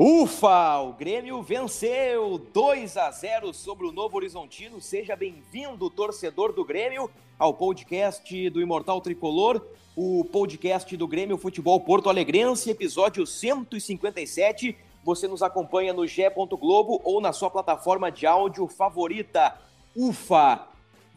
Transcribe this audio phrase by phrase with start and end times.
[0.00, 0.78] Ufa!
[0.78, 4.80] O Grêmio venceu 2 a 0 sobre o Novo Horizontino.
[4.80, 9.60] Seja bem-vindo, torcedor do Grêmio, ao podcast do Imortal Tricolor,
[9.96, 14.76] o podcast do Grêmio Futebol Porto Alegrense, episódio 157.
[15.02, 16.30] Você nos acompanha no G.
[16.30, 19.58] Globo ou na sua plataforma de áudio favorita.
[19.96, 20.64] Ufa!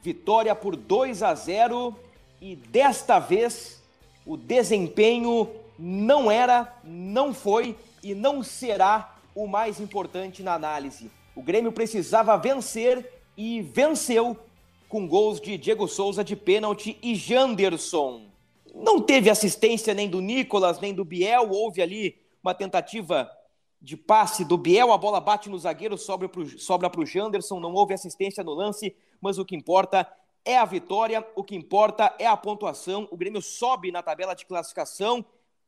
[0.01, 1.95] Vitória por 2 a 0
[2.41, 3.79] e desta vez
[4.25, 11.11] o desempenho não era, não foi e não será o mais importante na análise.
[11.35, 14.37] O Grêmio precisava vencer e venceu
[14.89, 18.23] com gols de Diego Souza de pênalti e Janderson.
[18.75, 23.31] Não teve assistência nem do Nicolas, nem do Biel, houve ali uma tentativa
[23.81, 26.29] de passe do Biel, a bola bate no zagueiro, sobra
[26.89, 30.07] para o Janderson, não houve assistência no lance, mas o que importa
[30.45, 33.07] é a vitória, o que importa é a pontuação.
[33.11, 35.25] O Grêmio sobe na tabela de classificação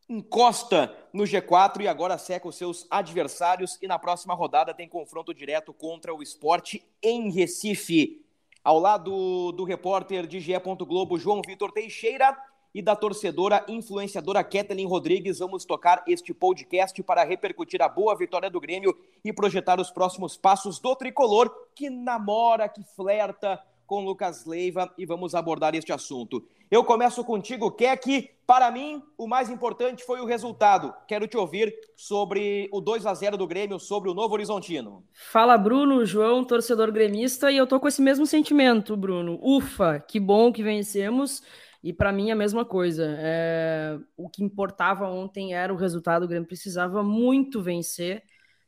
[0.09, 5.33] encosta no G4 e agora seca os seus adversários e na próxima rodada tem confronto
[5.33, 8.25] direto contra o esporte em Recife.
[8.63, 10.53] Ao lado do repórter de GE.
[10.87, 12.37] Globo, João Vitor Teixeira,
[12.73, 18.49] e da torcedora influenciadora Kathleen Rodrigues, vamos tocar este podcast para repercutir a boa vitória
[18.49, 24.45] do Grêmio e projetar os próximos passos do tricolor que namora, que flerta com Lucas
[24.45, 26.43] Leiva e vamos abordar este assunto.
[26.73, 28.31] Eu começo contigo, Keck.
[28.47, 30.91] Para mim, o mais importante foi o resultado.
[31.07, 35.03] Quero te ouvir sobre o 2 a 0 do Grêmio sobre o Novo Horizontino.
[35.14, 39.39] Fala, Bruno, João, torcedor gremista, e eu tô com esse mesmo sentimento, Bruno.
[39.39, 41.43] Ufa, que bom que vencemos.
[41.83, 43.05] E para mim a mesma coisa.
[43.19, 43.99] É...
[44.17, 46.23] O que importava ontem era o resultado.
[46.23, 48.23] O Grêmio precisava muito vencer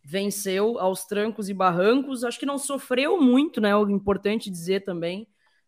[0.08, 2.24] venceu aos trancos e barrancos.
[2.24, 3.76] Acho que não sofreu muito, né?
[3.76, 5.28] O importante dizer também.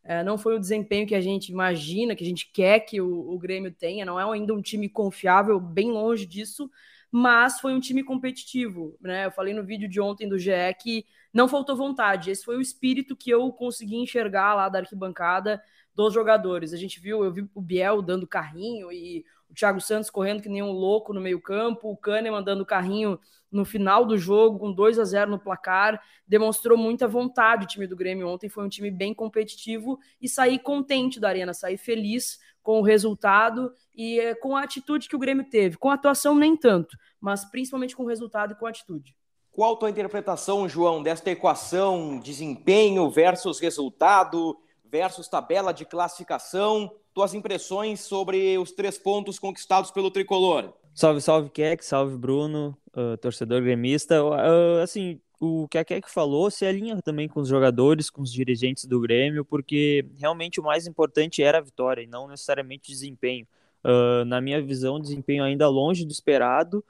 [0.09, 3.29] É, não foi o desempenho que a gente imagina, que a gente quer que o,
[3.29, 4.06] o, Grêmio tenha.
[4.06, 6.72] Não é ainda um time confiável, bem longe disso,
[7.12, 8.95] mas foi um time competitivo.
[9.01, 9.25] Né?
[9.25, 10.51] Eu falei no vídeo de ontem do GE
[10.81, 12.31] que não faltou vontade.
[12.31, 15.62] Esse foi o espírito que eu consegui enxergar lá da arquibancada
[15.94, 16.72] dos jogadores.
[16.72, 20.50] A gente viu, eu vi o Biel dando carrinho e o Thiago Santos correndo que
[20.50, 23.19] nem um louco no meio-campo, o Kahneman dando carrinho
[23.52, 27.88] no final do jogo, com 2 a 0 no placar, demonstrou muita vontade o time
[27.88, 32.40] do Grêmio ontem, foi um time bem competitivo e sair contente da arena, sair feliz
[32.62, 35.78] com o resultado e eh, com a atitude que o Grêmio teve.
[35.78, 39.16] Com a atuação nem tanto, mas principalmente com o resultado e com a atitude.
[39.50, 46.91] Qual a tua interpretação, João, desta equação desempenho versus resultado versus tabela de classificação?
[47.17, 50.72] Tuas impressões sobre os três pontos conquistados pelo Tricolor?
[50.94, 54.23] Salve, salve, Keck, salve, Bruno, uh, torcedor gremista.
[54.23, 58.31] Uh, assim, o que a Keck falou se alinha também com os jogadores, com os
[58.31, 63.47] dirigentes do Grêmio, porque realmente o mais importante era a vitória e não necessariamente desempenho.
[63.83, 66.85] Uh, na minha visão, desempenho ainda longe do esperado,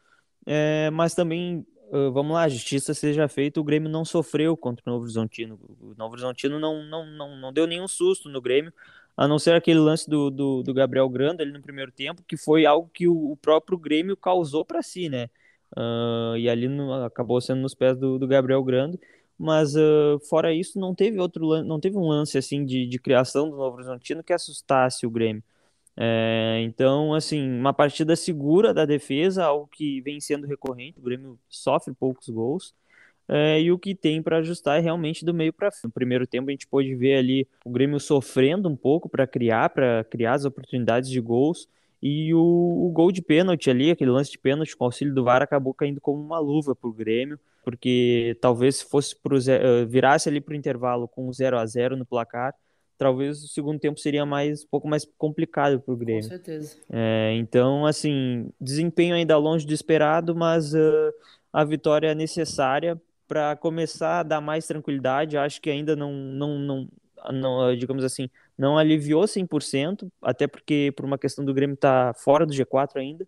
[0.45, 1.65] é, mas também,
[2.11, 5.57] vamos lá, justiça seja feita, o Grêmio não sofreu contra o Novo Horizontino.
[5.79, 8.73] O Novo Horizontino não, não, não, não deu nenhum susto no Grêmio,
[9.17, 12.37] a não ser aquele lance do, do, do Gabriel Grando ali no primeiro tempo, que
[12.37, 15.29] foi algo que o, o próprio Grêmio causou para si, né?
[15.75, 18.99] Uh, e ali no, acabou sendo nos pés do, do Gabriel Grando,
[19.37, 23.49] mas uh, fora isso não teve outro não teve um lance assim de, de criação
[23.49, 25.43] do Novo Horizontino que assustasse o Grêmio.
[25.99, 30.99] É, então, assim, uma partida segura da defesa, algo que vem sendo recorrente.
[30.99, 32.75] O Grêmio sofre poucos gols.
[33.29, 35.85] É, e o que tem para ajustar é realmente do meio para frente.
[35.85, 39.69] No primeiro tempo a gente pôde ver ali o Grêmio sofrendo um pouco para criar,
[39.69, 41.67] para criar as oportunidades de gols.
[42.01, 45.41] E o, o, gol de pênalti ali, aquele lance de pênalti com auxílio do VAR,
[45.41, 50.29] acabou caindo como uma luva para o Grêmio, porque talvez se fosse pro, eh, virasse
[50.29, 52.53] ali para o intervalo com 0 a 0 no placar,
[52.99, 56.21] talvez o segundo tempo seria mais um pouco mais complicado para o Grêmio.
[56.21, 56.77] Com certeza.
[56.89, 61.13] É, então, assim, desempenho ainda longe do esperado, mas uh,
[61.51, 65.37] a vitória é necessária para começar a dar mais tranquilidade.
[65.37, 66.87] Acho que ainda não, não, não,
[67.31, 72.19] não digamos assim, não aliviou 100%, até porque por uma questão do Grêmio estar tá
[72.19, 73.27] fora do G4 ainda.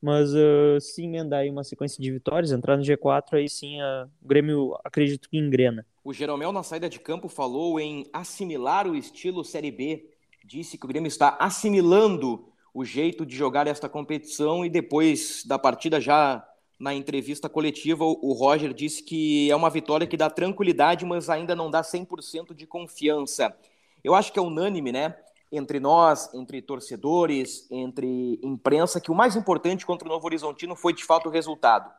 [0.00, 4.08] Mas uh, se emendar aí uma sequência de vitórias, entrar no G4, aí sim uh,
[4.22, 5.84] o Grêmio acredito que engrena.
[6.04, 10.08] O Jeromel, na saída de campo, falou em assimilar o estilo Série B.
[10.44, 15.58] Disse que o Grêmio está assimilando o jeito de jogar esta competição e depois da
[15.58, 16.47] partida já
[16.78, 21.56] na entrevista coletiva o Roger disse que é uma vitória que dá tranquilidade, mas ainda
[21.56, 23.54] não dá 100% de confiança.
[24.04, 25.16] Eu acho que é unânime, né?
[25.50, 30.92] Entre nós, entre torcedores, entre imprensa, que o mais importante contra o Novo Horizontino foi
[30.92, 31.90] de fato o resultado.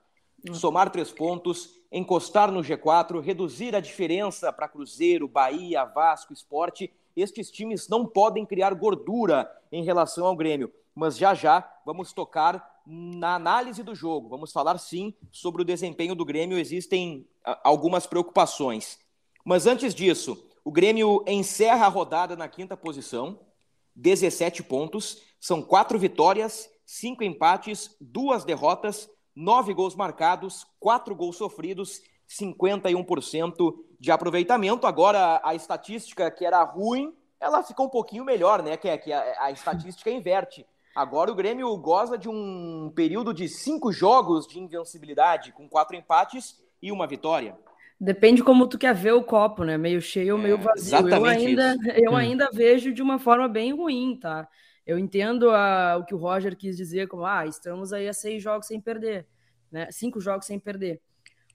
[0.53, 6.93] Somar três pontos, encostar no G4, reduzir a diferença para Cruzeiro, Bahia, Vasco, Esporte.
[7.17, 10.71] Estes times não podem criar gordura em relação ao Grêmio.
[10.95, 14.29] Mas já já vamos tocar na análise do jogo.
[14.29, 16.57] Vamos falar sim sobre o desempenho do Grêmio.
[16.57, 17.27] Existem
[17.63, 18.99] algumas preocupações.
[19.45, 23.39] Mas antes disso, o Grêmio encerra a rodada na quinta posição,
[23.95, 25.21] 17 pontos.
[25.39, 29.09] São quatro vitórias, cinco empates, duas derrotas
[29.39, 34.85] nove gols marcados, quatro gols sofridos, 51% de aproveitamento.
[34.85, 38.75] Agora, a estatística que era ruim, ela ficou um pouquinho melhor, né?
[38.75, 40.65] Que, que a, a estatística inverte.
[40.99, 46.61] Agora o Grêmio goza de um período de cinco jogos de invencibilidade, com quatro empates
[46.81, 47.57] e uma vitória.
[47.97, 49.77] Depende como tu quer ver o copo, né?
[49.77, 51.07] Meio cheio ou meio é, vazio.
[51.07, 51.89] eu ainda, isso.
[52.03, 52.17] eu hum.
[52.17, 54.45] ainda vejo de uma forma bem ruim, tá?
[54.85, 58.43] Eu entendo a, o que o Roger quis dizer, como, ah, estamos aí a seis
[58.43, 59.25] jogos sem perder,
[59.71, 59.89] né?
[59.91, 60.99] Cinco jogos sem perder.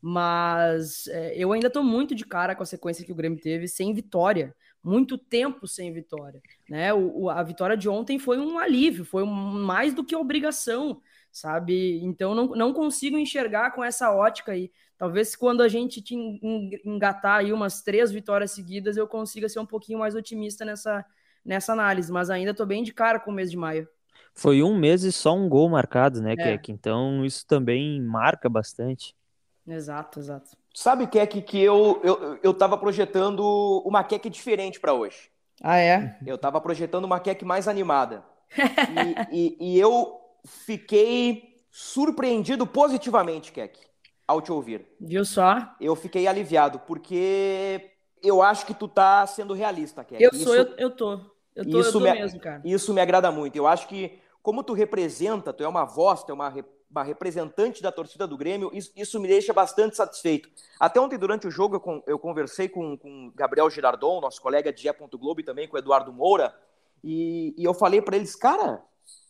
[0.01, 3.69] Mas é, eu ainda estou muito de cara com a sequência que o Grêmio teve
[3.69, 4.57] sem vitória.
[4.85, 6.43] Muito tempo sem vitória.
[6.69, 6.93] Né?
[6.93, 11.01] O, o, a vitória de ontem foi um alívio, foi um, mais do que obrigação,
[11.33, 12.05] sabe?
[12.05, 14.71] Então não, não consigo enxergar com essa ótica aí.
[14.99, 16.05] Talvez quando a gente
[16.85, 21.05] engatar aí umas três vitórias seguidas, eu consiga ser um pouquinho mais otimista nessa,
[21.43, 23.89] nessa análise, mas ainda estou bem de cara com o mês de maio.
[24.35, 26.37] Foi um mês e só um gol marcado, né, é.
[26.37, 26.71] Keck?
[26.71, 29.15] Então isso também marca bastante.
[29.67, 30.51] Exato, exato.
[30.75, 35.31] Sabe, Keck, que eu, eu, eu tava projetando uma Keck diferente para hoje.
[35.63, 36.19] Ah, é?
[36.27, 38.25] Eu tava projetando uma Keck mais animada.
[39.31, 43.79] e, e, e, eu fiquei surpreendido positivamente, Keck,
[44.27, 44.85] ao te ouvir.
[45.01, 45.59] Viu só?
[45.81, 50.21] Eu fiquei aliviado, porque eu acho que tu tá sendo realista, Keck.
[50.21, 51.21] Eu sou, eu, eu tô.
[51.55, 52.61] Eu tô, isso eu tô me, mesmo, cara.
[52.65, 53.55] Isso me agrada muito.
[53.55, 56.65] Eu acho que, como tu representa, tu é uma voz, tu é uma, uma
[57.03, 60.49] representante da torcida do Grêmio, isso, isso, me deixa bastante satisfeito.
[60.79, 64.83] Até ontem, durante o jogo, eu, eu conversei com, com Gabriel Girardon, nosso colega de
[64.83, 64.93] Gé.
[64.93, 66.55] Globo, e também com o Eduardo Moura,
[67.03, 68.83] e, e eu falei para eles, cara,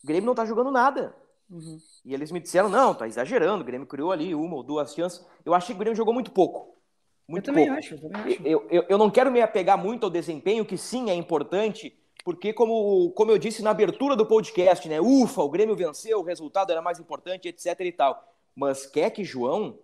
[0.02, 1.14] o Grêmio não tá jogando nada.
[1.50, 1.78] Uhum.
[2.04, 5.24] E eles me disseram, não, tá exagerando, o Grêmio criou ali uma ou duas chances.
[5.44, 6.74] Eu achei que o Grêmio jogou muito pouco.
[7.26, 7.68] Muito eu pouco.
[7.68, 8.42] também acho, eu também acho.
[8.46, 12.52] Eu, eu, eu não quero me apegar muito ao desempenho, que sim é importante, porque,
[12.52, 15.00] como, como eu disse na abertura do podcast, né?
[15.00, 18.32] Ufa, o Grêmio venceu, o resultado era mais importante, etc e tal.
[18.54, 19.78] Mas quer que, João,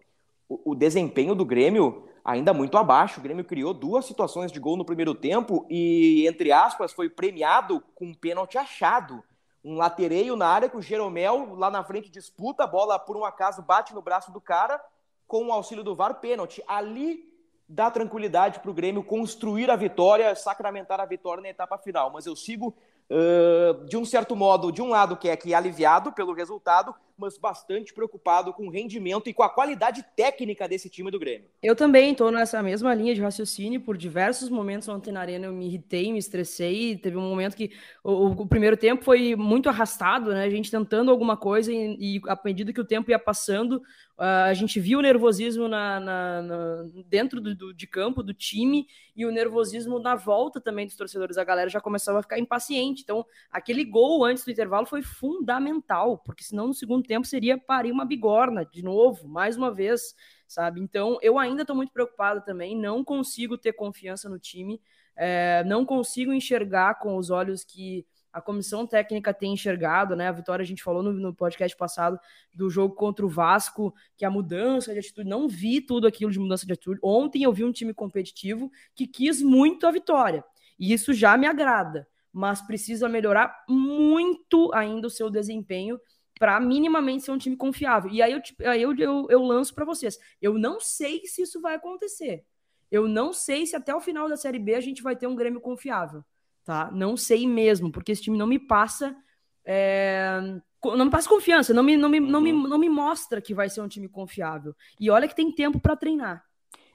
[0.48, 3.20] o, o desempenho do Grêmio ainda muito abaixo.
[3.20, 7.82] O Grêmio criou duas situações de gol no primeiro tempo e, entre aspas, foi premiado
[7.94, 9.22] com um pênalti achado.
[9.62, 13.24] Um latereio na área que o Jeromel, lá na frente, disputa a bola, por um
[13.24, 14.82] acaso, bate no braço do cara,
[15.26, 16.62] com o auxílio do VAR, pênalti.
[16.66, 17.29] Ali
[17.70, 22.10] dá tranquilidade para o Grêmio construir a vitória, sacramentar a vitória na etapa final.
[22.10, 22.74] Mas eu sigo,
[23.08, 27.38] uh, de um certo modo, de um lado que é que aliviado pelo resultado, mas
[27.38, 31.48] bastante preocupado com o rendimento e com a qualidade técnica desse time do Grêmio.
[31.62, 33.80] Eu também estou nessa mesma linha de raciocínio.
[33.80, 36.96] Por diversos momentos ontem na arena eu me irritei, me estressei.
[36.96, 37.70] Teve um momento que
[38.02, 40.44] o, o primeiro tempo foi muito arrastado, né?
[40.44, 43.80] A gente tentando alguma coisa e, e à medida que o tempo ia passando,
[44.22, 48.86] a gente viu o nervosismo na, na, na dentro do, do, de campo do time
[49.16, 51.38] e o nervosismo na volta também dos torcedores.
[51.38, 53.02] A galera já começava a ficar impaciente.
[53.02, 57.92] Então, aquele gol antes do intervalo foi fundamental, porque senão no segundo tempo seria parir
[57.92, 60.14] uma bigorna de novo, mais uma vez,
[60.46, 60.82] sabe?
[60.82, 62.76] Então, eu ainda estou muito preocupado também.
[62.76, 64.82] Não consigo ter confiança no time,
[65.16, 70.28] é, não consigo enxergar com os olhos que a comissão técnica tem enxergado, né?
[70.28, 72.18] A Vitória, a gente falou no, no, podcast passado
[72.54, 76.38] do jogo contra o Vasco, que a mudança de atitude, não vi tudo aquilo de
[76.38, 77.00] mudança de atitude.
[77.02, 80.44] Ontem eu vi um time competitivo que quis muito a vitória,
[80.78, 85.98] e isso já me agrada, mas precisa melhorar muito ainda o seu desempenho
[86.38, 88.10] para minimamente ser um time confiável.
[88.10, 91.60] E aí eu, aí eu, eu, eu lanço para vocês: eu não sei se isso
[91.60, 92.44] vai acontecer.
[92.90, 95.36] Eu não sei se até o final da Série B a gente vai ter um
[95.36, 96.24] Grêmio confiável
[96.64, 96.90] tá?
[96.92, 99.16] Não sei mesmo, porque esse time não me passa.
[99.64, 100.40] É,
[100.84, 102.68] não me passa confiança, não me, não, me, não, me, uhum.
[102.68, 104.74] não me mostra que vai ser um time confiável.
[104.98, 106.44] E olha que tem tempo para treinar.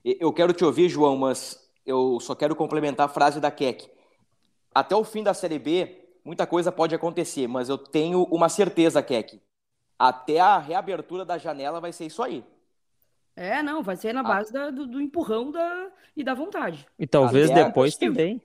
[0.04, 3.90] Eu quero te ouvir, João, mas eu só quero complementar a frase da Keck.
[4.74, 9.02] Até o fim da Série B, muita coisa pode acontecer, mas eu tenho uma certeza,
[9.02, 9.42] Keck.
[9.98, 12.44] Até a reabertura da janela vai ser isso aí.
[13.36, 16.88] É, não, vai ser na base da, do, do, empurrão da, e da vontade.
[16.98, 18.42] E talvez Até depois também.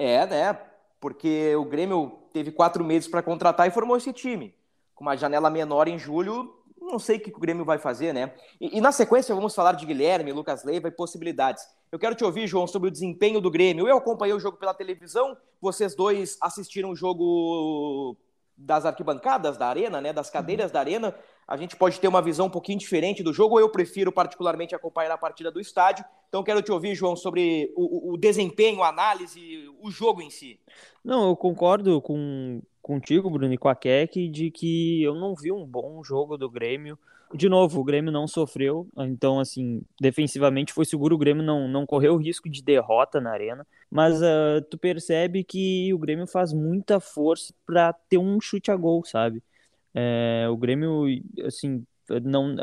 [0.00, 0.58] É, né?
[0.98, 4.54] Porque o Grêmio teve quatro meses para contratar e formou esse time.
[4.94, 8.32] Com uma janela menor em julho, não sei o que o Grêmio vai fazer, né?
[8.58, 11.62] E, e, na sequência vamos falar de Guilherme, Lucas Leiva e possibilidades.
[11.92, 13.86] Eu quero te ouvir, João, sobre o desempenho do Grêmio.
[13.86, 18.16] Eu acompanhei o jogo pela televisão, vocês dois assistiram o jogo
[18.56, 20.14] das arquibancadas da arena, né?
[20.14, 20.72] Das cadeiras uhum.
[20.72, 21.14] da arena
[21.50, 25.10] a gente pode ter uma visão um pouquinho diferente do jogo, eu prefiro particularmente acompanhar
[25.10, 26.04] a partida do estádio.
[26.28, 30.60] Então quero te ouvir, João, sobre o, o desempenho, a análise, o jogo em si.
[31.04, 35.50] Não, eu concordo com, contigo, Bruno, e com a Keck, de que eu não vi
[35.50, 36.96] um bom jogo do Grêmio.
[37.34, 41.84] De novo, o Grêmio não sofreu, então, assim, defensivamente foi seguro, o Grêmio não, não
[41.84, 47.00] correu risco de derrota na arena, mas uh, tu percebe que o Grêmio faz muita
[47.00, 49.42] força para ter um chute a gol, sabe?
[49.94, 51.04] É, o Grêmio,
[51.44, 51.84] assim,
[52.22, 52.56] não,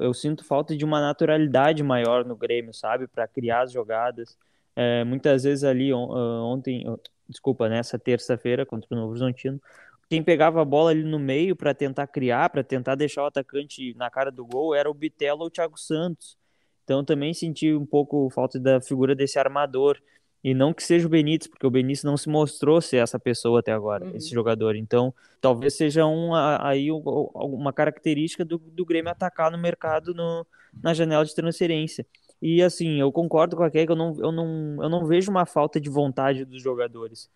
[0.00, 4.38] eu sinto falta de uma naturalidade maior no Grêmio, sabe, para criar as jogadas.
[4.74, 6.84] É, muitas vezes ali ontem,
[7.28, 9.60] desculpa, nessa terça-feira contra o Novo Horizontino,
[10.08, 13.94] quem pegava a bola ali no meio para tentar criar, para tentar deixar o atacante
[13.94, 16.36] na cara do gol, era o Bitelo ou o Thiago Santos.
[16.84, 19.98] Então também senti um pouco falta da figura desse armador.
[20.44, 23.60] E não que seja o Benítez, porque o Benítez não se mostrou ser essa pessoa
[23.60, 24.16] até agora, uhum.
[24.16, 24.74] esse jogador.
[24.74, 30.44] Então, talvez seja um, aí uma característica do, do Grêmio atacar no mercado no,
[30.82, 32.04] na janela de transferência.
[32.40, 35.46] E assim, eu concordo com a que eu não, eu, não, eu não vejo uma
[35.46, 37.30] falta de vontade dos jogadores.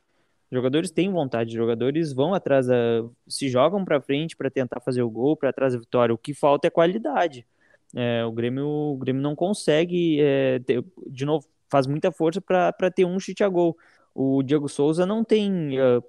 [0.50, 4.80] Os jogadores têm vontade, os jogadores vão atrás, da, se jogam para frente para tentar
[4.80, 6.12] fazer o gol, para trás da vitória.
[6.12, 7.46] O que falta é qualidade.
[7.94, 12.90] É, o, Grêmio, o Grêmio não consegue, é, ter, de novo, faz muita força para
[12.90, 13.76] ter um chute a gol.
[14.14, 15.78] O Diego Souza não tem.
[15.80, 16.02] Uh,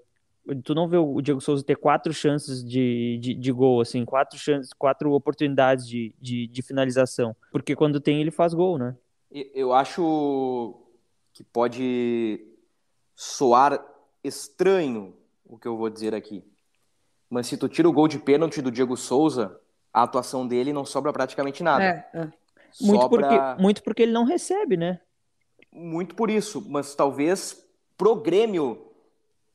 [0.64, 4.40] tu não vê o Diego Souza ter quatro chances de, de, de gol, assim, quatro
[4.40, 7.36] chances, quatro oportunidades de, de, de, finalização.
[7.52, 8.96] Porque quando tem, ele faz gol, né?
[9.30, 10.82] Eu acho
[11.34, 12.40] que pode
[13.14, 13.84] soar
[14.24, 15.14] estranho
[15.46, 16.44] o que eu vou dizer aqui.
[17.30, 19.60] Mas se tu tira o gol de pênalti do Diego Souza,
[19.94, 21.84] a atuação dele não sobra praticamente nada.
[21.84, 22.32] É, é.
[22.82, 23.28] Muito, sobra...
[23.28, 25.00] porque, muito porque ele não recebe, né?
[25.78, 27.66] Muito por isso, mas talvez
[27.98, 28.88] pro Grêmio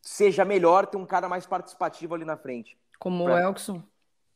[0.01, 2.77] seja melhor ter um cara mais participativo ali na frente.
[2.99, 3.35] Como pra...
[3.35, 3.83] o Elkson.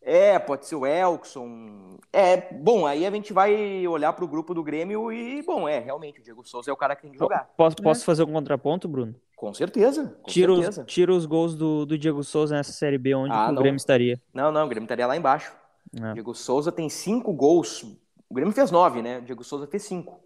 [0.00, 1.98] É, pode ser o Elkson.
[2.12, 5.80] É, bom, aí a gente vai olhar para o grupo do Grêmio e, bom, é,
[5.80, 7.50] realmente, o Diego Souza é o cara que tem que jogar.
[7.56, 9.16] Posso, posso fazer um contraponto, Bruno?
[9.34, 10.16] Com certeza.
[10.22, 10.80] Com tira, certeza.
[10.82, 13.76] Os, tira os gols do, do Diego Souza nessa Série B, onde ah, o Grêmio
[13.76, 14.20] estaria.
[14.32, 15.52] Não, não, o Grêmio estaria lá embaixo.
[16.00, 16.12] É.
[16.12, 17.82] Diego Souza tem cinco gols.
[18.28, 19.18] O Grêmio fez nove, né?
[19.18, 20.20] O Diego Souza fez cinco.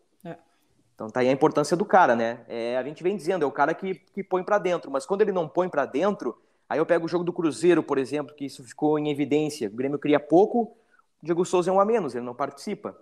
[1.00, 2.45] Então tá aí a importância do cara, né?
[2.47, 5.23] É, a gente vem dizendo, é o cara que, que põe para dentro, mas quando
[5.23, 6.37] ele não põe para dentro,
[6.69, 9.69] aí eu pego o jogo do Cruzeiro, por exemplo, que isso ficou em evidência.
[9.69, 10.76] O Grêmio cria pouco,
[11.23, 12.95] o Diego Souza é um a menos, ele não participa.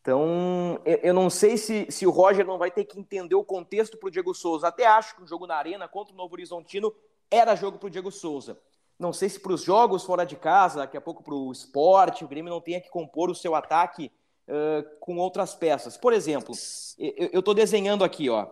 [0.00, 3.96] Então, eu não sei se, se o Roger não vai ter que entender o contexto
[3.96, 4.68] para o Diego Souza.
[4.68, 6.94] Até acho que o jogo na Arena contra o Novo Horizontino
[7.28, 8.56] era jogo para o Diego Souza.
[8.96, 12.24] Não sei se para os jogos fora de casa, daqui a pouco para o esporte,
[12.24, 14.12] o Grêmio não tenha que compor o seu ataque
[14.48, 15.96] uh, com outras peças.
[15.96, 16.54] Por exemplo,
[16.98, 18.48] eu estou desenhando aqui, ó.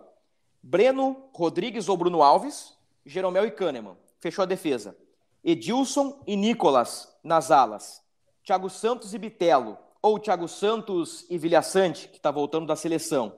[0.61, 2.73] Breno, Rodrigues ou Bruno Alves,
[3.05, 3.97] Jeromel e Kahneman.
[4.19, 4.97] Fechou a defesa.
[5.43, 8.01] Edilson e Nicolas nas alas.
[8.43, 9.77] Thiago Santos e Bitelo.
[10.01, 13.37] Ou Thiago Santos e Vilhaçante, que está voltando da seleção.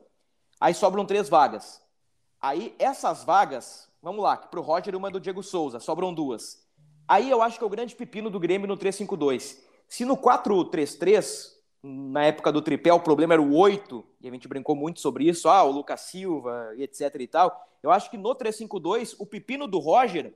[0.60, 1.82] Aí sobram três vagas.
[2.42, 6.64] Aí essas vagas, vamos lá, que o Roger uma é do Diego Souza, sobram duas.
[7.08, 9.58] Aí eu acho que é o grande pepino do Grêmio no 3-5-2.
[9.88, 11.55] Se no 4-3-3
[11.86, 15.28] na época do tripé, o problema era o 8, e a gente brincou muito sobre
[15.28, 17.68] isso, ah, o Lucas Silva e etc e tal.
[17.84, 20.34] Eu acho que no 352, o pepino do Roger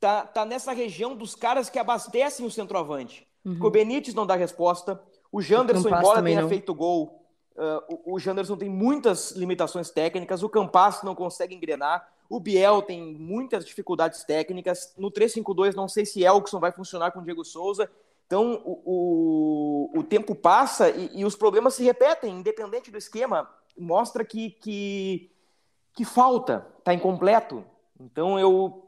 [0.00, 3.24] tá, tá nessa região dos caras que abastecem o centroavante.
[3.44, 3.58] Uhum.
[3.62, 5.00] O Benítez não dá resposta,
[5.30, 6.48] o Janderson, embora tenha não.
[6.48, 7.24] feito gol,
[7.56, 12.82] uh, o, o Janderson tem muitas limitações técnicas, o Campas não consegue engrenar, o Biel
[12.82, 14.92] tem muitas dificuldades técnicas.
[14.98, 17.90] No 352, não sei se Elkson vai funcionar com o Diego Souza.
[18.28, 18.82] Então, o,
[19.94, 24.50] o, o tempo passa e, e, os problemas se repetem, independente do esquema, mostra que,
[24.50, 25.30] que,
[25.94, 27.64] que falta, está incompleto.
[27.98, 28.86] Então, eu,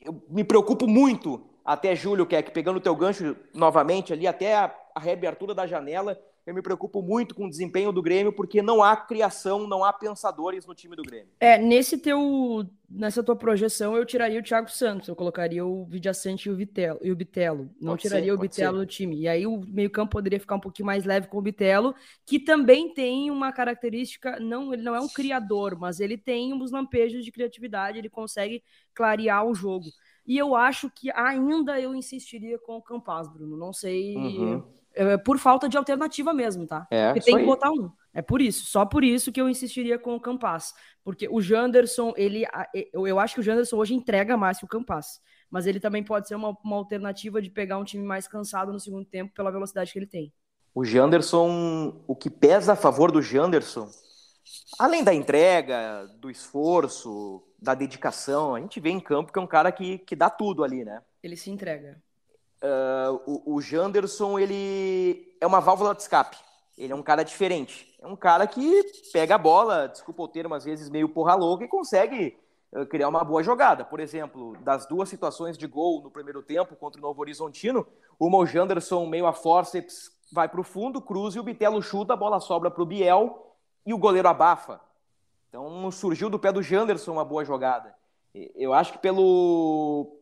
[0.00, 4.56] eu me preocupo muito até julho, que que pegando o teu gancho novamente ali, até
[4.56, 8.62] a, a reabertura da janela, eu me preocupo muito com o desempenho do Grêmio, porque
[8.62, 11.28] não há criação, não há pensadores no time do Grêmio.
[11.40, 16.48] É, nesse teu, nessa tua projeção, eu tiraria o Thiago Santos, eu colocaria o Vidiacente
[16.48, 17.68] e o Vitelo, e o Bitelo.
[17.80, 19.22] Não pode tiraria ser, o Bitelo do time.
[19.22, 22.94] E aí o meio-campo poderia ficar um pouquinho mais leve com o Bitelo, que também
[22.94, 27.32] tem uma característica, não, ele não é um criador, mas ele tem uns lampejos de
[27.32, 28.62] criatividade, ele consegue
[28.94, 29.86] clarear o jogo.
[30.24, 33.56] E eu acho que ainda eu insistiria com o Campaz, Bruno.
[33.56, 34.16] Não sei.
[34.16, 34.76] Uhum.
[34.96, 36.86] É, por falta de alternativa mesmo, tá?
[36.90, 37.90] É, Porque tem que botar um.
[38.14, 40.72] É por isso, só por isso que eu insistiria com o Campas.
[41.04, 42.46] Porque o Janderson, ele,
[42.94, 45.20] eu acho que o Janderson hoje entrega mais que o Campas.
[45.50, 48.80] Mas ele também pode ser uma, uma alternativa de pegar um time mais cansado no
[48.80, 50.32] segundo tempo pela velocidade que ele tem.
[50.74, 53.88] O Janderson, o que pesa a favor do Janderson,
[54.78, 59.46] além da entrega, do esforço, da dedicação, a gente vê em campo que é um
[59.46, 61.02] cara que, que dá tudo ali, né?
[61.22, 62.02] Ele se entrega.
[62.66, 66.36] Uh, o, o Janderson, ele é uma válvula de escape.
[66.76, 67.96] Ele é um cara diferente.
[68.00, 68.82] É um cara que
[69.12, 72.36] pega a bola, desculpa o termo, às vezes meio porra louca, e consegue
[72.72, 73.84] uh, criar uma boa jogada.
[73.84, 77.86] Por exemplo, das duas situações de gol no primeiro tempo contra o Novo Horizontino,
[78.18, 82.14] uma o Janderson meio a forceps vai para o fundo, cruza e o Bitelo chuta,
[82.14, 83.54] a bola sobra para o Biel
[83.84, 84.80] e o goleiro abafa.
[85.48, 87.94] Então surgiu do pé do Janderson uma boa jogada.
[88.54, 90.15] Eu acho que pelo,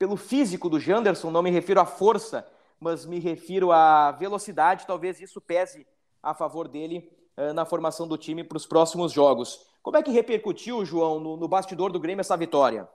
[0.00, 2.46] pelo físico do Janderson, não me refiro à força,
[2.80, 5.86] mas me refiro à velocidade, talvez isso pese
[6.22, 9.60] a favor dele uh, na formação do time para os próximos jogos.
[9.82, 12.88] Como é que repercutiu, João, no, no, bastidor do Grêmio essa vitória?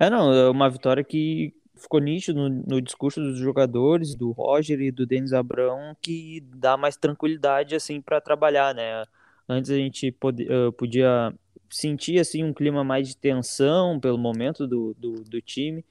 [0.00, 4.80] É, não, é uma vitória que ficou nítido no, no, discurso dos jogadores, do Roger
[4.80, 9.04] e do Denis Abrão, que dá mais tranquilidade, assim, para trabalhar, né?
[9.46, 11.30] Antes a gente uh, podia
[11.68, 15.84] sentir, assim, um clima mais de tensão pelo momento do, do, do time,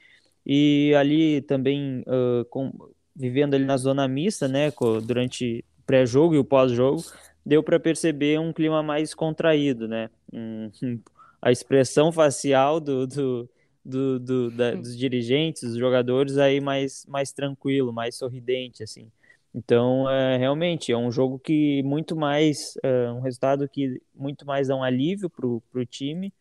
[0.48, 2.72] e ali também uh, com,
[3.14, 4.72] vivendo ali na zona mista, né,
[5.06, 7.04] durante o pré-jogo e o pós-jogo,
[7.46, 10.72] deu para perceber um clima mais contraído, né, um,
[11.42, 13.50] a expressão facial do, do,
[13.84, 19.12] do, do da, dos dirigentes, dos jogadores aí mais, mais tranquilo, mais sorridente, assim.
[19.54, 24.68] Então, é, realmente, é um jogo que muito mais, é, um resultado que muito mais
[24.70, 26.32] dá um alívio para o time,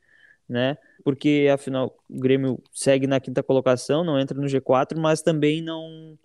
[0.49, 0.77] né?
[1.05, 6.19] Porque afinal o Grêmio segue na quinta colocação, não entra no G4, mas também não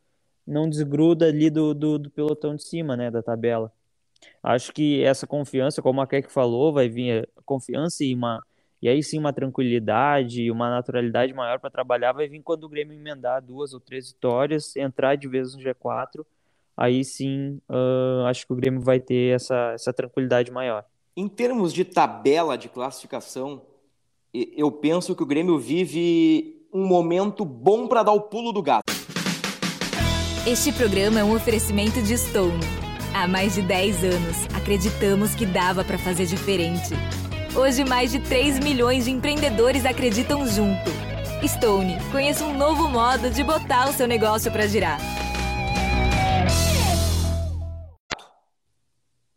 [0.46, 3.72] não desgruda ali do, do, do pelotão de cima, né, da tabela.
[4.44, 8.42] Acho que essa confiança, como a Keck falou, vai vir a confiança e uma
[8.82, 12.98] e aí sim uma tranquilidade, uma naturalidade maior para trabalhar vai vir quando o Grêmio
[12.98, 16.25] emendar duas ou três vitórias, entrar de vez no G4,
[16.75, 20.84] aí sim uh, acho que o Grêmio vai ter essa, essa tranquilidade maior.
[21.16, 23.62] Em termos de tabela de classificação,
[24.33, 28.91] eu penso que o Grêmio vive um momento bom para dar o pulo do gato.
[30.48, 32.59] Este programa é um oferecimento de Stone.
[33.13, 36.94] Há mais de 10 anos, acreditamos que dava para fazer diferente.
[37.55, 40.89] Hoje, mais de 3 milhões de empreendedores acreditam junto.
[41.46, 45.00] Stone, conheça um novo modo de botar o seu negócio para girar.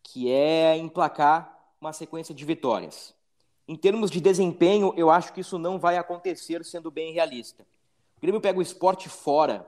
[0.05, 3.13] Que é emplacar uma sequência de vitórias.
[3.67, 7.67] Em termos de desempenho, eu acho que isso não vai acontecer, sendo bem realista.
[8.19, 9.67] O Grêmio pega o esporte fora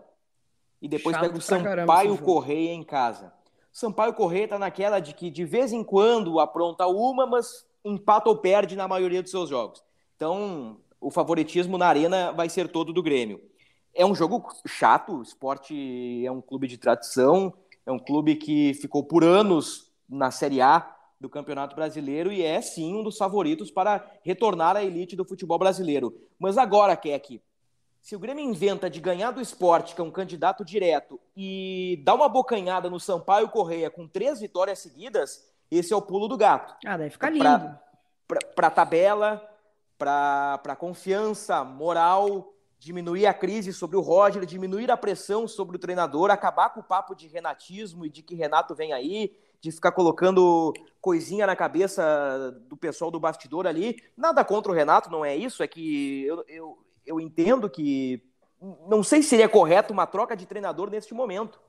[0.80, 3.32] e depois Chato pega o Sampaio Correia em casa.
[3.72, 8.36] Sampaio Correia tá naquela de que de vez em quando apronta uma, mas empata ou
[8.36, 9.82] perde na maioria dos seus jogos.
[10.16, 13.40] Então, o favoritismo na arena vai ser todo do Grêmio.
[13.94, 17.52] É um jogo chato, o esporte é um clube de tradição,
[17.84, 22.60] é um clube que ficou por anos na Série A do Campeonato Brasileiro e é
[22.60, 26.14] sim um dos favoritos para retornar à elite do futebol brasileiro.
[26.38, 27.40] Mas agora, Keck,
[28.00, 32.14] se o Grêmio inventa de ganhar do esporte, que é um candidato direto, e dá
[32.14, 36.76] uma bocanhada no Sampaio Correia com três vitórias seguidas, esse é o pulo do gato.
[36.86, 37.76] Ah, deve ficar lindo.
[38.54, 39.42] Para a tabela,
[39.98, 45.78] para a confiança moral, diminuir a crise sobre o Roger, diminuir a pressão sobre o
[45.78, 49.92] treinador, acabar com o papo de renatismo e de que Renato vem aí, de ficar
[49.92, 54.02] colocando coisinha na cabeça do pessoal do bastidor ali.
[54.16, 55.62] Nada contra o Renato, não é isso.
[55.62, 58.22] É que eu, eu, eu entendo que.
[58.88, 61.60] Não sei se seria correto uma troca de treinador neste momento.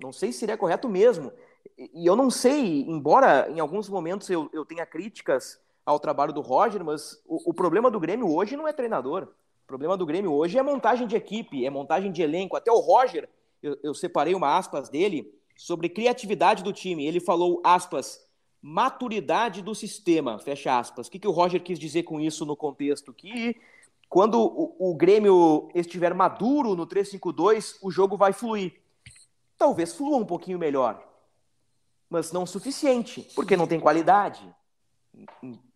[0.00, 1.32] Não sei se seria correto mesmo.
[1.76, 6.40] E eu não sei, embora em alguns momentos eu, eu tenha críticas ao trabalho do
[6.40, 9.24] Roger, mas o, o problema do Grêmio hoje não é treinador.
[9.64, 12.56] O problema do Grêmio hoje é montagem de equipe, é montagem de elenco.
[12.56, 13.28] Até o Roger,
[13.62, 17.04] eu, eu separei uma aspas dele sobre criatividade do time.
[17.04, 18.24] Ele falou, aspas,
[18.62, 21.08] maturidade do sistema, fecha aspas.
[21.08, 23.12] O que, que o Roger quis dizer com isso no contexto?
[23.12, 23.56] Que
[24.08, 28.80] quando o, o Grêmio estiver maduro no 3-5-2, o jogo vai fluir.
[29.58, 31.04] Talvez flua um pouquinho melhor,
[32.08, 34.48] mas não o suficiente, porque não tem qualidade.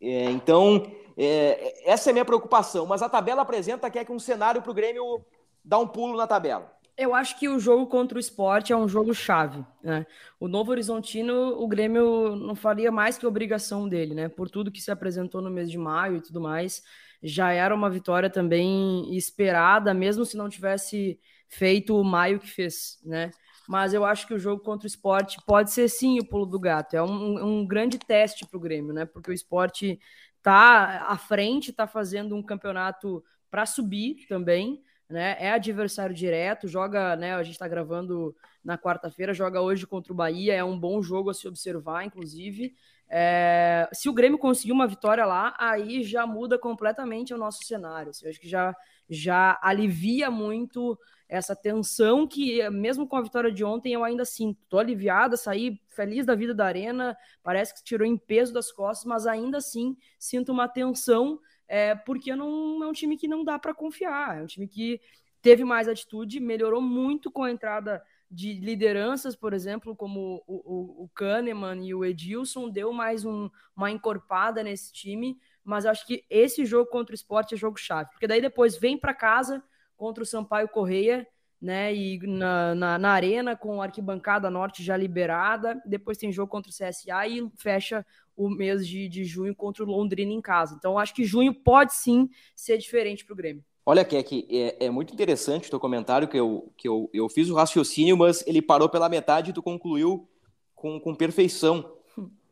[0.00, 2.86] É, então, é, essa é a minha preocupação.
[2.86, 5.26] Mas a tabela apresenta que é que um cenário para o Grêmio
[5.64, 6.72] dar um pulo na tabela.
[6.96, 9.64] Eu acho que o jogo contra o esporte é um jogo chave.
[9.82, 10.06] Né?
[10.38, 14.28] O Novo Horizontino, o Grêmio não faria mais que obrigação dele, né?
[14.28, 16.82] Por tudo que se apresentou no mês de maio e tudo mais.
[17.22, 23.00] Já era uma vitória também esperada, mesmo se não tivesse feito o maio que fez,
[23.04, 23.30] né?
[23.68, 26.58] mas eu acho que o jogo contra o esporte pode ser sim o pulo do
[26.58, 26.94] gato.
[26.94, 29.04] É um, um grande teste para o Grêmio, né?
[29.04, 29.98] Porque o esporte
[30.42, 35.36] tá à frente, está fazendo um campeonato para subir também, né?
[35.38, 37.34] É adversário direto, joga, né?
[37.34, 41.30] A gente está gravando na quarta-feira, joga hoje contra o Bahia, é um bom jogo
[41.30, 42.74] a se observar, inclusive.
[43.08, 48.10] É, se o Grêmio conseguir uma vitória lá, aí já muda completamente o nosso cenário.
[48.22, 48.74] Eu acho que já,
[49.08, 50.98] já alivia muito
[51.28, 54.60] essa tensão que, mesmo com a vitória de ontem, eu ainda sinto.
[54.68, 59.06] Tô aliviada, saí feliz da vida da arena, parece que tirou em peso das costas,
[59.06, 61.38] mas ainda assim sinto uma tensão,
[61.72, 64.38] é, porque não é um time que não dá para confiar.
[64.38, 65.00] É um time que
[65.40, 71.04] teve mais atitude, melhorou muito com a entrada de lideranças, por exemplo, como o, o,
[71.04, 76.26] o Kahneman e o Edilson, deu mais um, uma encorpada nesse time, mas acho que
[76.28, 79.64] esse jogo contra o esporte é jogo-chave, porque daí depois vem para casa
[79.96, 81.26] contra o Sampaio Correia,
[81.62, 81.94] né?
[81.94, 85.80] E na, na, na, arena com a arquibancada norte já liberada.
[85.86, 88.04] Depois tem jogo contra o CSA e fecha
[88.36, 90.74] o mês de, de junho contra o Londrina em casa.
[90.78, 93.64] Então acho que junho pode sim ser diferente para o Grêmio.
[93.84, 97.50] Olha, Keck, é, é muito interessante o teu comentário, que, eu, que eu, eu fiz
[97.50, 100.28] o raciocínio, mas ele parou pela metade e tu concluiu
[100.74, 101.92] com, com perfeição.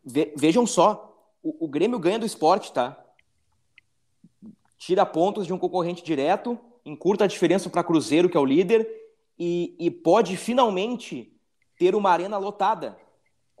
[0.03, 3.01] Ve, vejam só, o, o Grêmio ganha do esporte, tá?
[4.77, 8.87] Tira pontos de um concorrente direto, encurta a diferença para Cruzeiro, que é o líder,
[9.39, 11.33] e, e, pode finalmente
[11.77, 12.97] ter uma arena lotada,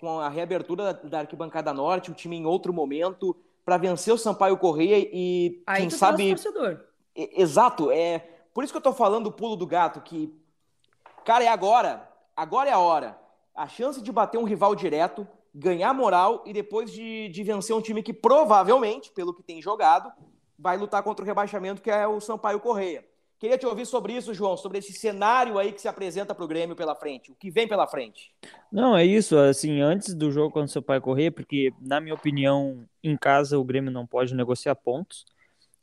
[0.01, 4.17] com a reabertura da, da arquibancada norte, o time em outro momento, para vencer o
[4.17, 6.29] Sampaio Correia e, Aí quem sabe...
[6.29, 6.81] Torcedor.
[7.15, 8.19] Exato, é
[8.53, 10.33] por isso que eu tô falando do pulo do gato, que,
[11.23, 13.17] cara, é agora, agora é a hora.
[13.53, 17.81] A chance de bater um rival direto, ganhar moral e depois de, de vencer um
[17.81, 20.11] time que provavelmente, pelo que tem jogado,
[20.57, 23.05] vai lutar contra o rebaixamento, que é o Sampaio Correia.
[23.41, 26.47] Queria te ouvir sobre isso, João, sobre esse cenário aí que se apresenta para o
[26.47, 28.31] Grêmio pela frente, o que vem pela frente.
[28.71, 32.85] Não, é isso, assim, antes do jogo contra o Sampaio Correia, porque, na minha opinião,
[33.03, 35.25] em casa o Grêmio não pode negociar pontos,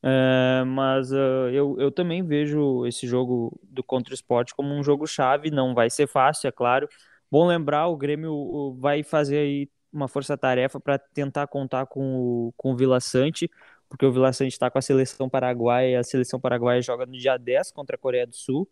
[0.01, 4.85] é, mas uh, eu, eu também vejo esse jogo do contra o esporte como um
[4.85, 6.89] jogo chave, não vai ser fácil, é claro.
[7.29, 12.71] Bom lembrar, o Grêmio vai fazer aí uma força-tarefa para tentar contar com o, com
[12.71, 13.51] o Vila Sante,
[13.89, 17.37] porque o Vila Sante está com a seleção paraguaia, a seleção paraguaia joga no dia
[17.37, 18.69] 10 contra a Coreia do Sul,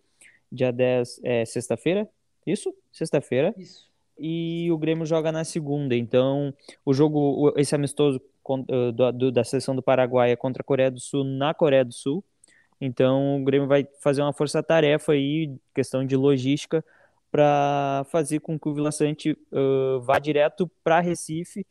[0.51, 2.09] dia 10 é sexta-feira,
[2.47, 2.75] isso?
[2.93, 3.55] Sexta-feira.
[3.57, 3.87] Isso.
[4.19, 8.21] E o Grêmio joga na segunda, então o jogo, esse amistoso
[8.95, 12.25] do, da seleção do Paraguai é contra a Coreia do Sul na Coreia do Sul,
[12.81, 16.85] então o Grêmio vai fazer uma força-tarefa aí, questão de logística,
[17.31, 21.67] para fazer com que o Vila Sante uh, vá direto para Recife,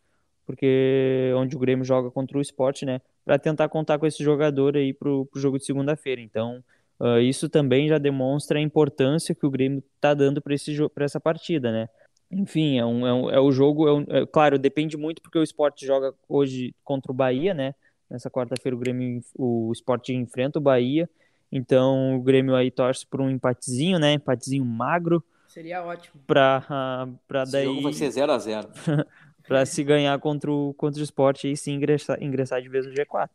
[0.46, 3.02] porque onde o Grêmio joga contra o esporte, né?
[3.26, 6.22] Para tentar contar com esse jogador aí para o jogo de segunda-feira.
[6.22, 6.64] Então,
[7.00, 11.72] uh, isso também já demonstra a importância que o Grêmio está dando para essa partida,
[11.72, 11.90] né?
[12.32, 15.40] Enfim, é, um, é, um, é o jogo, é, um, é, claro, depende muito porque
[15.40, 17.74] o esporte joga hoje contra o Bahia, né?
[18.10, 21.10] Nessa quarta-feira o Grêmio, o esporte enfrenta o Bahia,
[21.52, 24.14] então o Grêmio aí torce por um empatezinho, né?
[24.14, 25.24] Empatezinho magro.
[25.48, 26.22] Seria ótimo.
[26.28, 27.64] Para uh, pra daí.
[27.64, 28.68] Esse jogo vai ser 0 a 0
[29.48, 32.94] para se ganhar contra o, contra o esporte e se ingressar, ingressar de vez no
[32.94, 33.30] G4.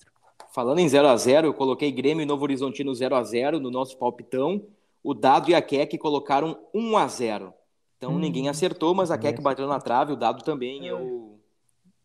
[0.52, 3.70] Falando em 0 a 0 eu coloquei Grêmio e Novo Horizontino 0 a 0 no
[3.70, 4.62] nosso palpitão.
[5.02, 7.54] O Dado e a Keck colocaram 1 a 0
[7.96, 10.88] Então hum, ninguém acertou, mas a Keck bateu na trave, o Dado também.
[10.88, 10.92] É.
[10.92, 11.38] Eu,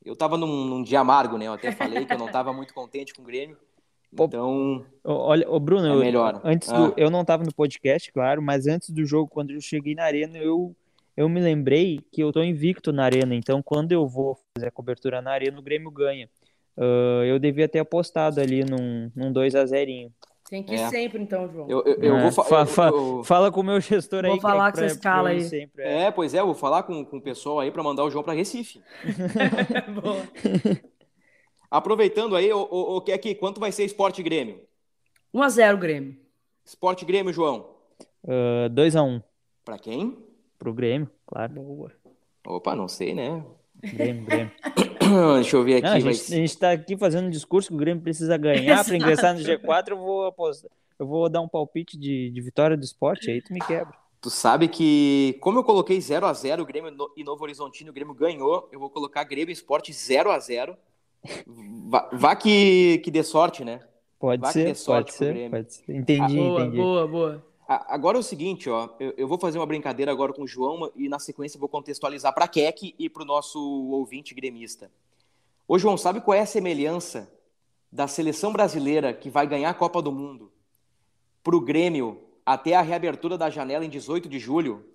[0.04, 1.48] eu tava num, num, dia amargo, né?
[1.48, 3.58] Eu até falei que eu não tava muito contente com o Grêmio.
[4.14, 4.86] Então.
[5.04, 6.40] Olha, o Bruno, é melhor.
[6.44, 6.88] Eu, antes ah.
[6.88, 10.04] do, eu não tava no podcast, claro, mas antes do jogo, quando eu cheguei na
[10.04, 10.76] arena, eu
[11.16, 14.72] eu me lembrei que eu tô invicto na arena, então quando eu vou fazer a
[14.72, 16.30] cobertura na arena, o Grêmio ganha.
[16.78, 20.12] Uh, eu devia ter apostado ali num, num 2 a 0
[20.50, 20.90] Tem que ir é.
[20.90, 21.70] sempre, então, João.
[21.70, 22.22] Eu, eu, eu é.
[22.24, 22.92] vou fa fa
[23.24, 24.40] fala com o meu gestor vou aí.
[24.40, 25.42] Vou falar com essa escala aí.
[25.42, 26.04] Sempre, é.
[26.04, 26.12] é.
[26.12, 28.34] pois é, eu vou falar com, com o pessoal aí para mandar o João para
[28.34, 28.82] Recife.
[31.72, 34.60] Aproveitando aí, o, o, o que aqui, quanto vai ser Esporte Grêmio?
[35.34, 36.18] 1 a 0 Grêmio.
[36.66, 37.70] Esporte Grêmio, João.
[38.24, 39.22] Uh, 2 a 1
[39.64, 40.18] Para quem?
[40.66, 41.54] Pro Grêmio, claro.
[41.54, 41.92] Boa.
[42.48, 43.46] Opa, não sei, né?
[43.84, 44.52] Grêmio, Grêmio.
[45.36, 45.86] Deixa eu ver aqui.
[45.86, 46.32] Não, a, gente, mas...
[46.32, 49.42] a gente tá aqui fazendo um discurso que o Grêmio precisa ganhar para ingressar no
[49.42, 49.90] G4.
[49.90, 50.72] Eu vou apostar.
[50.98, 53.94] Eu vou dar um palpite de, de vitória do esporte, aí tu me quebra.
[54.20, 57.94] Tu sabe que, como eu coloquei 0 a 0 o Grêmio e Novo Horizontino, o
[57.94, 60.76] Grêmio ganhou, eu vou colocar Grêmio Esporte 0 a 0
[61.88, 63.82] Vá, vá que, que dê sorte, né?
[64.20, 65.96] Pode vá ser, pode ser, pode ser.
[65.96, 66.78] Entendi, boa, entendi.
[66.78, 67.46] Boa, boa.
[67.68, 71.10] Agora é o seguinte, ó, eu, vou fazer uma brincadeira agora com o João e
[71.10, 74.92] na sequência vou contextualizar para a Keck e para o nosso ouvinte gremista.
[75.68, 77.32] Ô João, sabe qual é a semelhança
[77.92, 80.52] da seleção brasileira que vai ganhar a Copa do Mundo
[81.44, 84.86] para o Grêmio até a reabertura da janela em 18 de julho?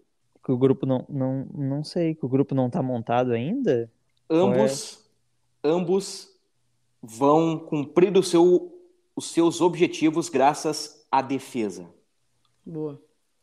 [0.44, 3.90] Que o grupo não, não, não sei, que o grupo não tá montado ainda?
[4.30, 5.11] Ambos,
[5.64, 5.68] é?
[5.68, 6.38] ambos
[7.02, 8.72] vão cumprir o seu,
[9.16, 11.98] os seus objetivos graças à defesa.
[12.64, 13.00] Boa.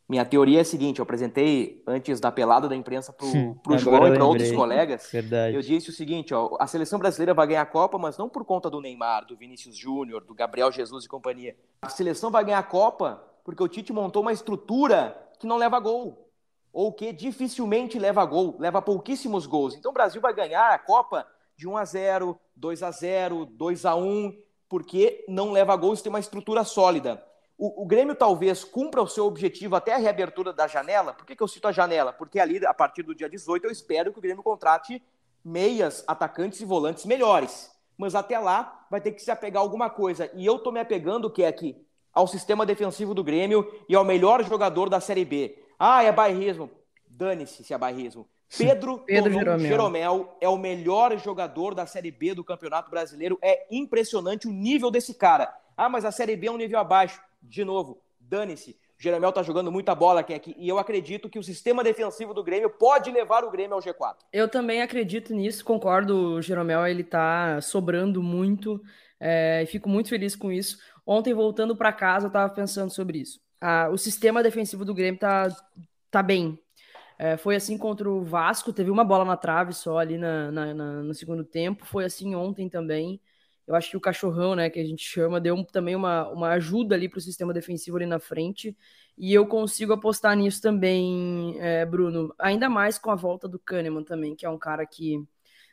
[0.08, 4.08] Minha teoria é a seguinte: eu apresentei antes da pelada da imprensa para o João
[4.08, 5.08] e para outros colegas.
[5.12, 5.54] Verdade.
[5.54, 8.44] Eu disse o seguinte: ó, a seleção brasileira vai ganhar a Copa, mas não por
[8.44, 11.54] conta do Neymar, do Vinícius Júnior, do Gabriel Jesus e companhia.
[11.82, 15.78] A seleção vai ganhar a Copa porque o Tite montou uma estrutura que não leva
[15.78, 16.26] gol.
[16.72, 19.74] Ou que dificilmente leva gol, leva pouquíssimos gols.
[19.74, 21.26] Então o Brasil vai ganhar a Copa
[21.56, 26.02] de 1 a 0 2 a 0 2 a 1 porque não leva gols e
[26.02, 27.22] tem uma estrutura sólida.
[27.58, 31.12] O, o, Grêmio talvez cumpra o seu objetivo até a reabertura da janela.
[31.12, 32.12] Por que, que eu cito a janela?
[32.12, 35.02] Porque ali, a partir do dia 18, eu espero que o Grêmio contrate
[35.44, 37.68] meias, atacantes e volantes melhores.
[37.96, 40.30] Mas até lá vai ter que se apegar a alguma coisa.
[40.34, 44.04] E eu tô me apegando, que é aqui, ao sistema defensivo do Grêmio e ao
[44.04, 45.58] melhor jogador da Série B.
[45.76, 46.70] Ah, é bairrismo.
[47.08, 48.28] Dane-se se é bairrismo.
[48.56, 49.68] Pedro, Pedro Jeromel.
[49.68, 53.36] Jeromel é o melhor jogador da Série B do Campeonato Brasileiro.
[53.42, 55.52] É impressionante o nível desse cara.
[55.76, 58.78] Ah, mas a Série B é um nível abaixo de novo, dane-se.
[59.00, 62.68] Jeromel tá jogando muita bola aqui e eu acredito que o sistema defensivo do Grêmio
[62.68, 64.16] pode levar o Grêmio ao G4.
[64.32, 66.34] Eu também acredito nisso, concordo.
[66.34, 68.82] O Jeromel ele tá sobrando muito
[69.20, 70.78] é, e fico muito feliz com isso.
[71.06, 73.40] Ontem, voltando para casa, eu tava pensando sobre isso.
[73.60, 75.48] Ah, o sistema defensivo do Grêmio tá,
[76.10, 76.58] tá bem.
[77.18, 80.74] É, foi assim contra o Vasco, teve uma bola na trave só ali na, na,
[80.74, 81.86] na no segundo tempo.
[81.86, 83.20] Foi assim ontem também.
[83.68, 86.94] Eu acho que o cachorrão, né, que a gente chama, deu também uma, uma ajuda
[86.94, 88.74] ali para o sistema defensivo ali na frente.
[89.16, 92.34] E eu consigo apostar nisso também, é, Bruno.
[92.38, 95.22] Ainda mais com a volta do Kahneman também, que é um cara que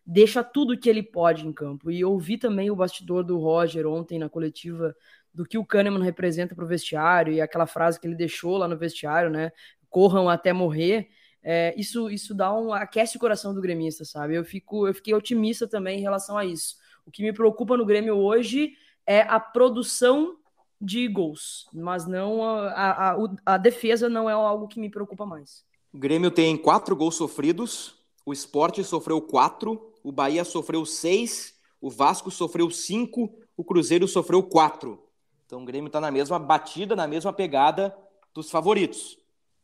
[0.05, 1.89] deixa tudo que ele pode em campo.
[1.89, 4.93] E ouvi também o bastidor do Roger ontem na coletiva
[5.33, 8.67] do que o Kahneman representa para o vestiário e aquela frase que ele deixou lá
[8.67, 9.53] no vestiário, né?
[9.89, 11.07] Corram até morrer.
[11.41, 14.35] É, isso, isso dá um aquece o coração do gremista, sabe?
[14.35, 16.83] Eu fico, eu fiquei otimista também em relação a isso.
[17.05, 20.37] O que me preocupa no Grêmio hoje é a produção
[20.81, 25.63] de gols, mas não a, a, a, defesa não é algo que me preocupa mais.
[25.93, 31.89] O Grêmio tem quatro gols sofridos, o Sport sofreu quatro, o Bahia sofreu seis, o
[31.89, 35.01] Vasco sofreu cinco, o Cruzeiro sofreu quatro.
[35.45, 37.95] Então o Grêmio está na mesma batida, na mesma pegada
[38.33, 39.17] dos favoritos.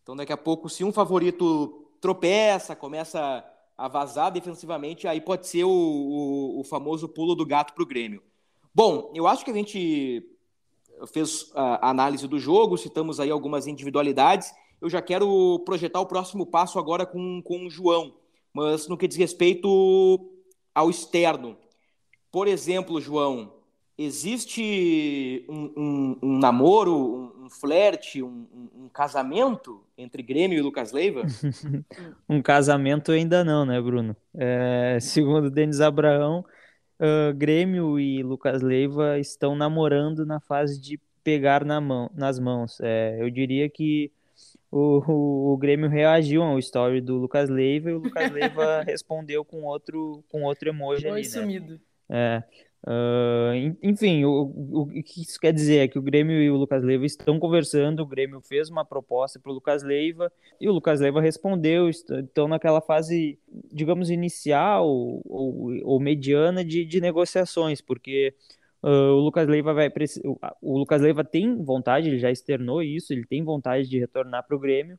[0.03, 3.43] Então daqui a pouco, se um favorito tropeça, começa
[3.77, 7.87] a vazar defensivamente, aí pode ser o, o, o famoso pulo do gato para o
[7.87, 8.21] Grêmio.
[8.73, 10.23] Bom, eu acho que a gente
[11.07, 14.53] fez a análise do jogo, citamos aí algumas individualidades.
[14.79, 18.15] Eu já quero projetar o próximo passo agora com, com o João,
[18.53, 20.31] mas no que diz respeito
[20.73, 21.57] ao externo.
[22.31, 23.51] Por exemplo, João,
[24.05, 30.91] existe um, um, um namoro, um, um flerte, um, um, casamento entre Grêmio e Lucas
[30.91, 31.23] Leiva?
[32.27, 34.15] um casamento ainda não, né, Bruno?
[34.33, 36.45] É, segundo Denis Abraão,
[36.99, 42.79] uh, Grêmio e Lucas Leiva estão namorando na fase de pegar na mão, nas mãos.
[42.81, 44.11] É, eu diria que
[44.71, 49.43] o, o, o, Grêmio reagiu ao story do Lucas Leiva e o Lucas Leiva respondeu
[49.43, 51.73] com outro, com outro emoji Foi ali, sumido.
[51.73, 51.79] né?
[52.09, 52.43] É.
[52.83, 56.55] Uh, enfim, o, o, o, que isso quer dizer é que o Grêmio e o
[56.55, 58.01] Lucas Leiva estão conversando.
[58.01, 61.89] O Grêmio fez uma proposta para o Lucas Leiva e o Lucas Leiva respondeu.
[61.89, 63.37] Estão naquela fase,
[63.71, 68.33] digamos, inicial ou, ou mediana de, de, negociações, porque
[68.81, 69.91] uh, o Lucas Leiva vai
[70.59, 74.55] o Lucas Leiva tem vontade, ele já externou isso, ele tem vontade de retornar para
[74.55, 74.97] o Grêmio.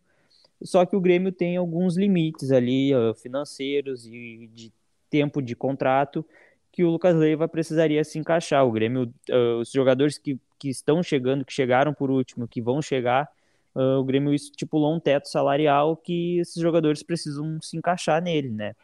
[0.62, 4.72] Só que o Grêmio tem alguns limites ali uh, financeiros e de
[5.10, 6.24] tempo de contrato
[6.72, 8.66] que o Lucas Leiva precisaria se encaixar.
[8.66, 12.80] O Grêmio, uh, os jogadores que, que estão chegando, que chegaram por último, que vão
[12.80, 13.28] chegar,
[13.74, 18.74] uh, o Grêmio estipulou um teto salarial que esses jogadores precisam se encaixar nele, né?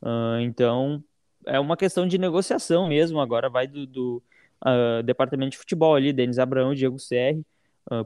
[0.00, 1.04] Uh, então,
[1.46, 3.20] é uma questão de negociação mesmo.
[3.20, 4.22] Agora vai do, do
[5.04, 7.44] departamento de futebol ali, Denis Abraão, Diego Serri,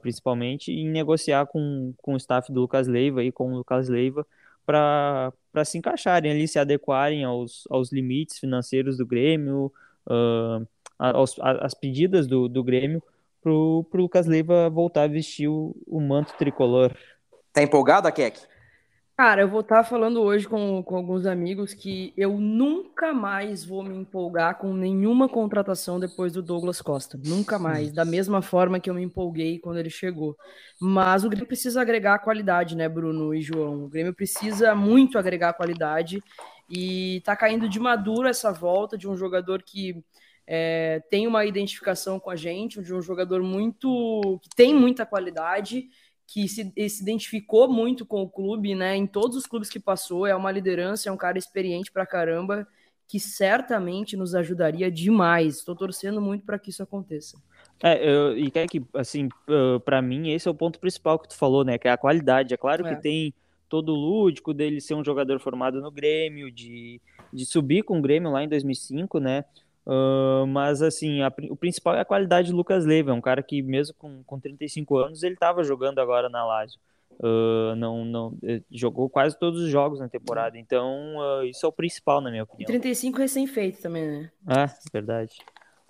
[0.02, 4.26] principalmente, em negociar com, com o staff do Lucas Leiva e com o Lucas Leiva
[4.68, 9.72] para se encaixarem ali, se adequarem aos, aos limites financeiros do Grêmio,
[10.06, 13.02] uh, aos, às pedidas do, do Grêmio,
[13.40, 16.94] para o Lucas Leiva voltar a vestir o, o manto tricolor.
[17.50, 18.38] Tá empolgado, Keck?
[19.20, 23.64] Cara, eu vou estar tá falando hoje com, com alguns amigos que eu nunca mais
[23.64, 27.18] vou me empolgar com nenhuma contratação depois do Douglas Costa.
[27.26, 27.90] Nunca mais.
[27.90, 30.36] Da mesma forma que eu me empolguei quando ele chegou.
[30.80, 33.86] Mas o Grêmio precisa agregar qualidade, né, Bruno e João?
[33.86, 36.22] O Grêmio precisa muito agregar qualidade.
[36.70, 40.00] E tá caindo de maduro essa volta de um jogador que
[40.46, 44.38] é, tem uma identificação com a gente, de um jogador muito.
[44.40, 45.88] que tem muita qualidade
[46.28, 48.94] que se, se, identificou muito com o clube, né?
[48.94, 52.68] Em todos os clubes que passou, é uma liderança, é um cara experiente pra caramba,
[53.08, 55.56] que certamente nos ajudaria demais.
[55.56, 57.42] Estou torcendo muito para que isso aconteça.
[57.82, 59.30] É, eu, e quer que, assim,
[59.86, 61.78] para mim, esse é o ponto principal que tu falou, né?
[61.78, 62.52] Que é a qualidade.
[62.52, 62.94] É claro é.
[62.94, 63.32] que tem
[63.66, 67.00] todo o lúdico dele ser um jogador formado no Grêmio, de,
[67.32, 69.46] de subir com o Grêmio lá em 2005, né?
[69.88, 73.42] Uh, mas, assim, a, o principal é a qualidade do Lucas Leiva, é um cara
[73.42, 76.78] que, mesmo com, com 35 anos, ele estava jogando agora na Lazio.
[77.18, 81.68] Uh, não, não, eh, jogou quase todos os jogos na temporada, então uh, isso é
[81.68, 82.64] o principal, na minha opinião.
[82.64, 84.30] E 35 recém-feito também, né?
[84.46, 85.38] Ah, verdade.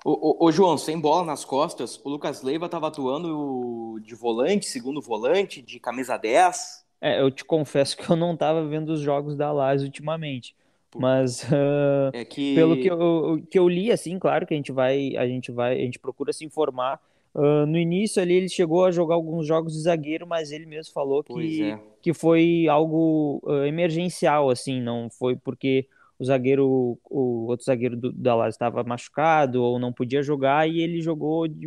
[0.05, 4.67] Ô, ô, ô, João, sem bola nas costas, o Lucas Leiva estava atuando de volante,
[4.67, 6.87] segundo volante, de camisa 10.
[7.01, 10.57] É, eu te confesso que eu não estava vendo os jogos da Lazio ultimamente.
[10.97, 12.55] Mas uh, é que...
[12.55, 15.75] pelo que eu, que eu li, assim, claro que a gente vai, a gente vai,
[15.75, 17.01] a gente procura se informar.
[17.35, 20.93] Uh, no início ali ele chegou a jogar alguns jogos de zagueiro, mas ele mesmo
[20.93, 21.79] falou que, é.
[22.01, 25.87] que foi algo uh, emergencial, assim, não foi porque
[26.19, 30.81] o zagueiro, o outro zagueiro do, da Lazio estava machucado ou não podia jogar e
[30.81, 31.67] ele jogou de,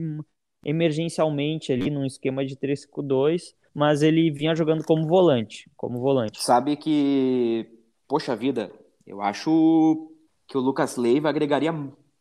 [0.65, 6.43] emergencialmente ali num esquema de 3-5-2, mas ele vinha jogando como volante, como volante.
[6.43, 7.67] Sabe que,
[8.07, 8.71] poxa vida,
[9.05, 10.11] eu acho
[10.47, 11.73] que o Lucas Leiva agregaria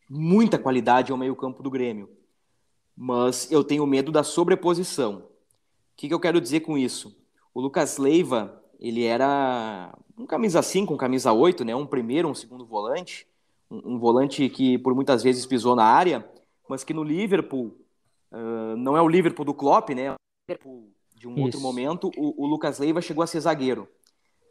[0.09, 2.09] muita qualidade ao meio-campo do Grêmio.
[2.97, 5.19] Mas eu tenho medo da sobreposição.
[5.19, 5.23] O
[5.97, 7.16] que, que eu quero dizer com isso?
[7.55, 11.75] O Lucas Leiva, ele era um camisa 5, um camisa 8, né?
[11.75, 13.27] um primeiro, um segundo volante.
[13.71, 16.29] Um, um volante que por muitas vezes pisou na área,
[16.69, 17.77] mas que no Liverpool,
[18.33, 20.14] uh, não é o Liverpool do Klopp, né?
[21.14, 21.43] de um Isso.
[21.43, 23.87] outro momento, o, o Lucas Leiva chegou a ser zagueiro.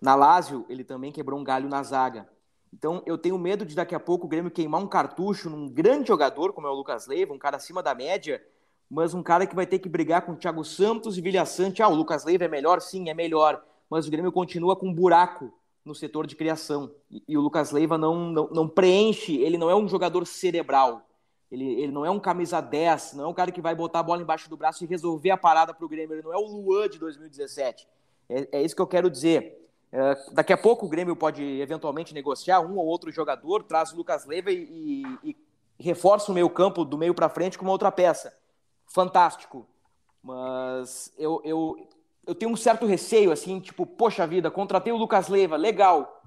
[0.02, 2.28] Na Lazio, ele também quebrou um galho na zaga.
[2.74, 6.08] Então, eu tenho medo de daqui a pouco o Grêmio queimar um cartucho num grande
[6.08, 8.42] jogador, como é o Lucas Leiva, um cara acima da média,
[8.90, 11.82] mas um cara que vai ter que brigar com o Thiago Santos e Vilha Sante.
[11.82, 12.80] Ah, o Lucas Leiva é melhor?
[12.82, 13.64] Sim, é melhor.
[13.90, 15.52] Mas o Grêmio continua com um buraco
[15.84, 16.92] no setor de criação.
[17.10, 21.06] E, e o Lucas Leiva não, não, não, preenche, ele não é um jogador cerebral.
[21.52, 24.04] Ele, ele não é um camisa 10, não é um cara que vai botar a
[24.04, 26.16] bola embaixo do braço e resolver a parada para o Grêmio.
[26.16, 27.88] Ele não é o Luan de 2017.
[28.30, 29.59] É, é isso que eu quero dizer.
[29.91, 33.95] É, daqui a pouco o Grêmio pode eventualmente negociar um ou outro jogador, traz o
[33.95, 34.63] Lucas Leiva e,
[35.23, 35.38] e, e
[35.80, 38.34] reforça o meio campo do meio para frente com uma outra peça.
[38.88, 39.67] Fantástico.
[40.21, 41.88] Mas eu, eu,
[42.28, 46.21] eu tenho um certo receio, assim, tipo, poxa vida, contratei o Lucas Leiva, legal.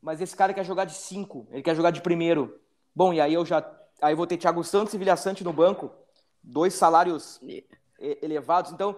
[0.00, 2.58] Mas esse cara quer jogar de cinco, ele quer jogar de primeiro.
[2.94, 3.64] Bom, e aí eu já.
[4.00, 5.90] Aí vou ter Thiago Santos e Vilha Sante no banco,
[6.42, 7.40] dois salários
[7.98, 8.70] elevados.
[8.70, 8.94] Então,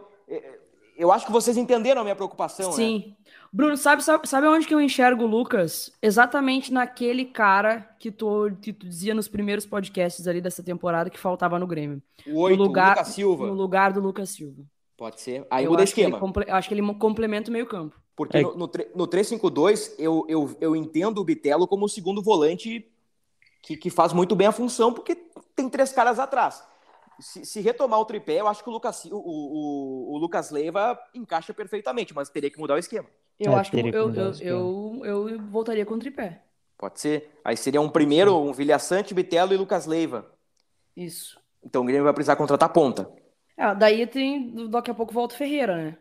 [0.97, 2.71] eu acho que vocês entenderam a minha preocupação.
[2.71, 2.77] Né?
[2.77, 3.05] Sim.
[3.07, 3.15] Né?
[3.53, 5.93] Bruno, sabe, sabe, sabe onde que eu enxergo o Lucas?
[6.03, 11.19] Exatamente naquele cara que tu, que tu dizia nos primeiros podcasts ali dessa temporada que
[11.19, 12.03] faltava no Grêmio.
[12.27, 13.47] O 8, no lugar, o Lucas Silva.
[13.47, 14.63] No lugar do Lucas Silva.
[14.97, 15.47] Pode ser.
[15.51, 16.19] Aí eu muda esquema.
[16.19, 16.51] Comple...
[16.51, 18.01] acho que ele complementa o meio campo.
[18.15, 18.43] Porque é.
[18.43, 22.91] no, no, no 3-5-2, eu, eu, eu entendo o Bitelo como o segundo volante
[23.63, 25.15] que, que faz muito bem a função, porque
[25.55, 26.63] tem três caras atrás
[27.21, 30.99] se, se, retomar o tripé, eu acho que o Lucas, o, o, o, Lucas Leiva
[31.15, 33.09] encaixa perfeitamente, mas teria que mudar o esquema.
[33.39, 36.43] Eu é, acho que, eu, eu, eu, eu, voltaria com o tripé.
[36.79, 37.39] Pode ser.
[37.45, 40.27] Aí seria um primeiro, um Vilhaçante, Bitelo e Lucas Leiva.
[40.97, 41.41] Isso.
[41.65, 43.11] Então o Grêmio vai precisar contratar ponta.
[43.57, 45.99] É, daí tem, daqui a pouco volta o Ferreira, né?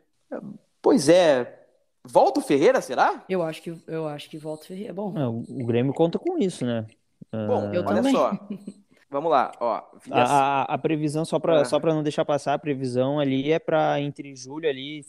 [0.82, 1.63] Pois é.
[2.04, 3.23] Volta o Ferreira, será?
[3.28, 4.93] Eu acho que, eu acho que volta o Ferreira.
[4.93, 5.17] Bom.
[5.17, 6.86] É, o Grêmio conta com isso, né?
[7.32, 8.13] Bom, eu olha também.
[8.13, 8.32] só.
[9.15, 9.82] Vamos lá, ó.
[10.12, 11.63] A, a, previsão, só para ah.
[11.63, 15.06] só não deixar passar, a previsão ali é para entre julho ali,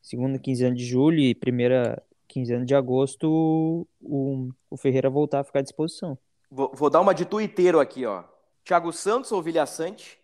[0.00, 5.58] segunda quinzena de julho e primeira quinzena de agosto, o, o Ferreira voltar a ficar
[5.58, 6.16] à disposição.
[6.48, 8.22] Vou, vou dar uma de tuiteiro aqui, ó.
[8.64, 10.20] Thiago Santos ou Vilha Sante?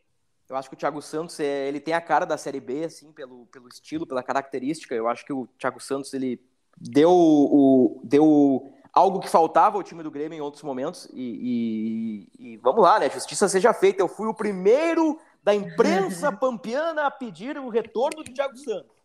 [0.49, 3.11] Eu acho que o Thiago Santos, é, ele tem a cara da Série B, assim,
[3.11, 4.95] pelo, pelo estilo, pela característica.
[4.95, 6.41] Eu acho que o Thiago Santos, ele
[6.81, 11.09] deu o, deu algo que faltava ao time do Grêmio em outros momentos.
[11.13, 13.11] E, e, e vamos lá, né?
[13.11, 14.03] Justiça seja feita.
[14.03, 18.99] Eu fui o primeiro da imprensa pampiana a pedir o retorno do Thiago Santos.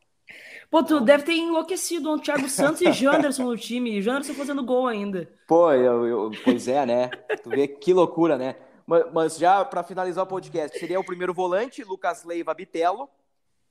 [0.72, 3.98] Pô, tu deve ter enlouquecido o Thiago Santos e Janderson no time.
[3.98, 5.30] E Janderson fazendo gol ainda.
[5.48, 7.10] Pô, eu, eu, pois é, né?
[7.44, 8.56] Tu vê que loucura, né?
[8.86, 13.10] Mas, mas já para finalizar o podcast, seria o primeiro volante, Lucas Leiva Bitelo,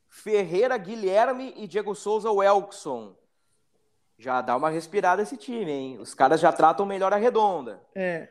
[0.09, 3.15] Ferreira, Guilherme e Diego Souza Welkson
[4.23, 5.99] já dá uma respirada esse time, hein?
[5.99, 7.81] Os caras já tratam melhor a redonda.
[7.95, 8.29] É.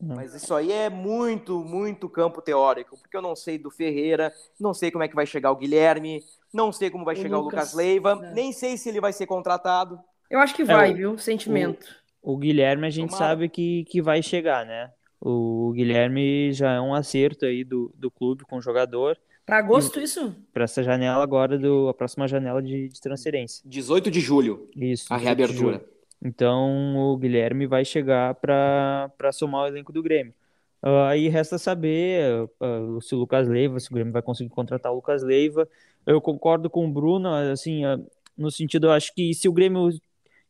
[0.00, 4.72] Mas isso aí é muito, muito campo teórico, porque eu não sei do Ferreira, não
[4.72, 6.22] sei como é que vai chegar o Guilherme,
[6.52, 8.32] não sei como vai o chegar Lucas, o Lucas Leiva, é.
[8.32, 10.00] nem sei se ele vai ser contratado.
[10.30, 11.18] Eu acho que vai, é, viu?
[11.18, 11.86] Sentimento.
[12.22, 13.28] O, o Guilherme a gente Tomara.
[13.30, 14.92] sabe que, que vai chegar, né?
[15.20, 19.18] O Guilherme já é um acerto aí do, do clube com o jogador.
[19.44, 20.34] Para agosto, isso?
[20.52, 23.62] Para essa janela agora, do, a próxima janela de, de transferência.
[23.66, 24.68] 18 de julho.
[24.76, 25.12] Isso.
[25.12, 25.84] A reabertura.
[26.22, 30.34] Então o Guilherme vai chegar para somar o elenco do Grêmio.
[30.82, 34.92] Uh, aí resta saber uh, se o Lucas Leiva, se o Grêmio vai conseguir contratar
[34.92, 35.68] o Lucas Leiva.
[36.06, 38.04] Eu concordo com o Bruno, assim, uh,
[38.36, 39.90] no sentido, eu acho que se o Grêmio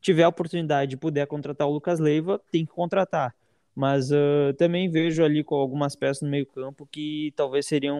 [0.00, 3.34] tiver a oportunidade de puder contratar o Lucas Leiva, tem que contratar.
[3.78, 4.08] Mas
[4.56, 7.96] também vejo ali com algumas peças no meio campo que talvez seriam,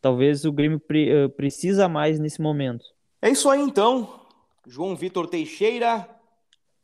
[0.00, 2.84] talvez o Grêmio pre precisa mais nesse momento.
[3.20, 4.20] É isso aí então.
[4.64, 6.08] João Vitor Teixeira,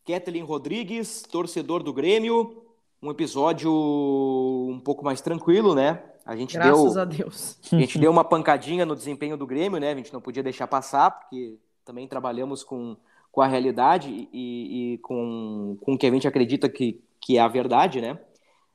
[0.04, 2.64] Kathleen Rodrigues, torcedor do Grêmio
[3.02, 6.02] um episódio um pouco mais tranquilo, né?
[6.26, 7.58] A gente Graças deu, a Deus.
[7.72, 9.92] A gente deu uma pancadinha no desempenho do Grêmio, né?
[9.92, 12.96] A gente não podia deixar passar, porque também trabalhamos com,
[13.32, 17.40] com a realidade e, e com, com o que a gente acredita que, que é
[17.42, 18.18] a verdade, né?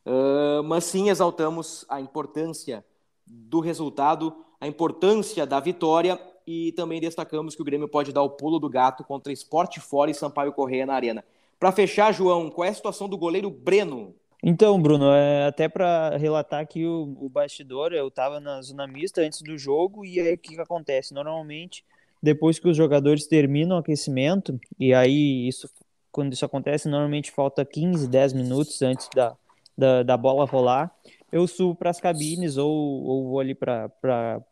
[0.05, 2.85] Uh, mas sim exaltamos a importância
[3.25, 8.29] do resultado, a importância da vitória e também destacamos que o Grêmio pode dar o
[8.29, 11.25] pulo do gato contra Esporte Fora e Sampaio Correia na Arena.
[11.59, 14.13] Para fechar, João, qual é a situação do goleiro Breno?
[14.43, 19.21] Então, Bruno, é, até para relatar aqui o, o, bastidor, eu estava na zona mista
[19.21, 21.11] antes do jogo e aí o que, que acontece?
[21.11, 21.83] Normalmente,
[22.21, 25.67] depois que os jogadores terminam o aquecimento, e aí isso,
[26.13, 29.35] quando isso acontece, normalmente falta 15, 10 minutos antes da,
[29.77, 30.89] da, da bola rolar,
[31.31, 33.91] eu subo para as cabines ou, ou vou ali para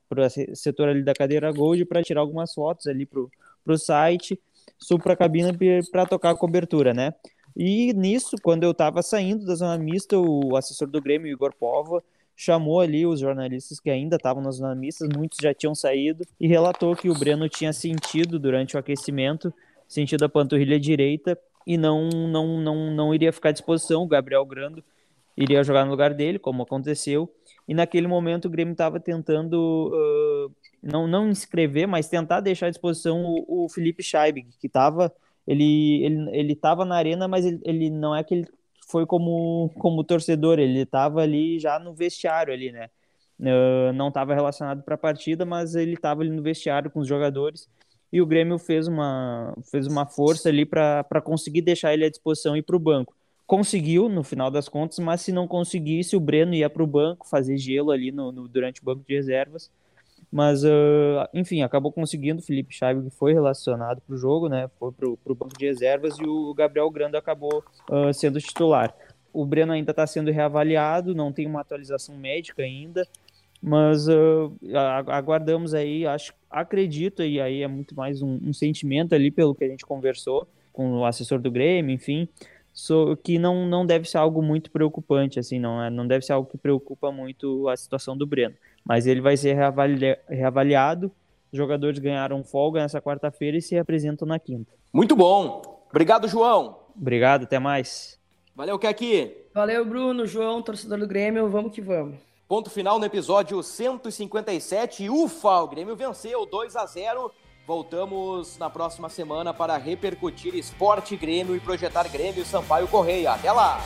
[0.10, 3.22] o setor ali da cadeira Gold para tirar algumas fotos ali para
[3.74, 4.38] o site
[4.82, 5.56] subo para a cabina
[5.92, 7.14] para tocar a cobertura, né?
[7.56, 12.04] E nisso, quando eu estava saindo da zona mista, o assessor do Grêmio, Igor Pova,
[12.36, 16.48] chamou ali os jornalistas que ainda estavam nas zona mista, muitos já tinham saído, e
[16.48, 19.54] relatou que o Breno tinha sentido durante o aquecimento,
[19.88, 24.04] sentido a panturrilha direita, e não, não, não, não iria ficar à disposição.
[24.04, 24.84] O Gabriel Grando
[25.36, 27.30] iria jogar no lugar dele, como aconteceu.
[27.68, 32.70] E naquele momento o Grêmio estava tentando uh, não, não inscrever, mas tentar deixar à
[32.70, 35.14] disposição o, o Felipe Scheib, que estava
[35.48, 38.48] ele ele ele estava na arena, mas ele, ele não é que ele
[38.90, 42.90] foi como como torcedor, ele estava ali já no vestiário ali, né?
[43.40, 47.08] Uh, não estava relacionado para a partida, mas ele estava ali no vestiário com os
[47.08, 47.68] jogadores
[48.12, 52.56] e o Grêmio fez uma fez uma força ali para conseguir deixar ele à disposição
[52.56, 53.16] e ir para o banco.
[53.48, 57.28] Conseguiu no final das contas, mas se não conseguisse, o Breno ia para o banco
[57.28, 59.70] fazer gelo ali no, no durante o banco de reservas
[60.32, 62.42] mas, uh, enfim, acabou conseguindo.
[62.42, 64.70] Felipe Scheib foi relacionado para o jogo, né?
[64.80, 68.96] Foi para o banco de reservas e o Gabriel Grando acabou uh, sendo titular.
[69.34, 73.06] O Breno ainda está sendo reavaliado, não tem uma atualização médica ainda,
[73.62, 74.54] mas uh,
[75.08, 79.64] aguardamos aí, acho, acredito, e aí é muito mais um, um, sentimento ali pelo que
[79.64, 82.28] a gente conversou com o assessor do Grêmio, enfim,
[82.74, 86.34] so, que não, não deve ser algo muito preocupante, assim, não, é, não deve ser
[86.34, 91.12] algo que preocupa muito a situação do Breno mas ele vai ser reavalia reavaliado.
[91.52, 94.72] Os jogadores ganharam folga nessa quarta-feira e se apresentam na quinta.
[94.92, 95.86] Muito bom.
[95.90, 96.80] Obrigado, João.
[96.96, 98.20] Obrigado, até mais.
[98.56, 99.32] Valeu, Keki.
[99.54, 101.50] Valeu, Bruno, João, torcedor do Grêmio.
[101.50, 102.31] Vamos que vamos.
[102.52, 105.10] Ponto final no episódio 157.
[105.10, 107.32] Ufa, o Grêmio venceu 2 a 0.
[107.66, 113.32] Voltamos na próxima semana para repercutir esporte Grêmio e projetar Grêmio Sampaio Correia.
[113.32, 113.80] Até lá!